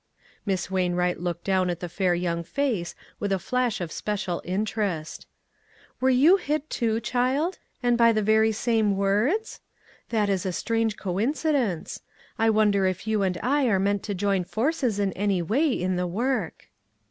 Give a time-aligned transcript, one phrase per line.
[0.47, 5.27] Miss Wainwright looked down at the fair young face with a flash of special interest."
[6.01, 8.97] Were you hit too, child, and by the 126 ONE COMMONPLACE DAY.
[8.97, 9.61] very same words?
[10.09, 12.01] That is a strange co incidence.
[12.39, 15.97] I wonder if you and I are meant to join forces in any way in
[15.97, 16.71] the work?"